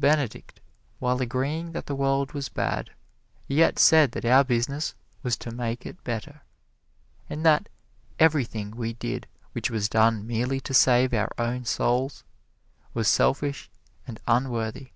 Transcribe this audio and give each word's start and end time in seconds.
Benedict, 0.00 0.58
while 0.98 1.20
agreeing 1.22 1.70
that 1.70 1.86
the 1.86 1.94
world 1.94 2.32
was 2.32 2.48
bad, 2.48 2.90
yet 3.46 3.78
said 3.78 4.10
that 4.10 4.24
our 4.24 4.42
business 4.42 4.92
was 5.22 5.36
to 5.36 5.52
make 5.54 5.86
it 5.86 6.02
better, 6.02 6.40
and 7.30 7.46
that 7.46 7.68
everything 8.18 8.72
we 8.72 8.94
did 8.94 9.28
which 9.52 9.70
was 9.70 9.88
done 9.88 10.26
merely 10.26 10.58
to 10.62 10.74
save 10.74 11.14
our 11.14 11.30
own 11.38 11.64
souls, 11.64 12.24
was 12.92 13.06
selfish 13.06 13.70
and 14.04 14.18
unworthy. 14.26 14.90